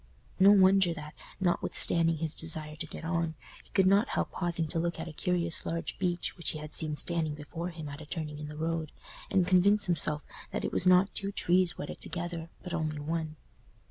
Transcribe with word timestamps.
No 0.39 0.49
wonder 0.51 0.95
that, 0.95 1.13
not 1.39 1.61
withstanding 1.61 2.17
his 2.17 2.33
desire 2.33 2.75
to 2.75 2.87
get 2.87 3.05
on, 3.05 3.35
he 3.63 3.69
could 3.69 3.85
not 3.85 4.09
help 4.09 4.31
pausing 4.31 4.67
to 4.69 4.79
look 4.79 4.99
at 4.99 5.07
a 5.07 5.13
curious 5.13 5.63
large 5.63 5.99
beech 5.99 6.35
which 6.35 6.49
he 6.53 6.57
had 6.57 6.73
seen 6.73 6.95
standing 6.95 7.35
before 7.35 7.69
him 7.69 7.87
at 7.87 8.01
a 8.01 8.07
turning 8.07 8.39
in 8.39 8.47
the 8.47 8.57
road, 8.57 8.91
and 9.29 9.45
convince 9.45 9.85
himself 9.85 10.23
that 10.49 10.65
it 10.65 10.71
was 10.73 10.87
not 10.87 11.13
two 11.13 11.31
trees 11.31 11.77
wedded 11.77 12.01
together, 12.01 12.49
but 12.63 12.73
only 12.73 12.97
one. 12.97 13.35